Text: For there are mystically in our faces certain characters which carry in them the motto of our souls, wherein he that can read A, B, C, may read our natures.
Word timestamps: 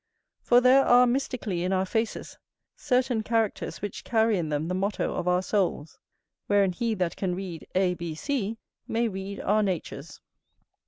For 0.41 0.61
there 0.61 0.83
are 0.83 1.05
mystically 1.05 1.63
in 1.63 1.71
our 1.71 1.85
faces 1.85 2.39
certain 2.75 3.21
characters 3.21 3.83
which 3.83 4.03
carry 4.03 4.39
in 4.39 4.49
them 4.49 4.67
the 4.67 4.73
motto 4.73 5.13
of 5.13 5.27
our 5.27 5.43
souls, 5.43 5.99
wherein 6.47 6.71
he 6.71 6.95
that 6.95 7.15
can 7.15 7.35
read 7.35 7.67
A, 7.75 7.93
B, 7.93 8.15
C, 8.15 8.57
may 8.87 9.07
read 9.07 9.41
our 9.41 9.61
natures. 9.61 10.19